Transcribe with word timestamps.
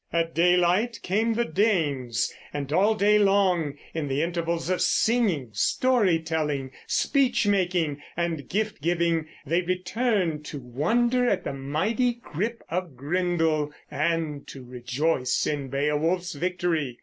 At 0.11 0.33
daylight 0.33 0.99
came 1.03 1.35
the 1.35 1.45
Danes; 1.45 2.33
and 2.51 2.73
all 2.73 2.95
day 2.95 3.19
long, 3.19 3.77
in 3.93 4.07
the 4.07 4.23
intervals 4.23 4.67
of 4.67 4.81
singing, 4.81 5.49
story 5.51 6.17
telling, 6.17 6.71
speech 6.87 7.45
making, 7.45 8.01
and 8.17 8.49
gift 8.49 8.81
giving, 8.81 9.27
they 9.45 9.61
return 9.61 10.41
to 10.41 10.57
wonder 10.57 11.29
at 11.29 11.43
the 11.43 11.53
mighty 11.53 12.13
"grip 12.13 12.63
of 12.67 12.95
Grendel" 12.97 13.71
and 13.91 14.47
to 14.47 14.63
rejoice 14.65 15.45
in 15.45 15.67
Beowulf's 15.67 16.33
victory. 16.33 16.97